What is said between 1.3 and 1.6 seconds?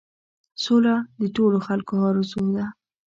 ټولو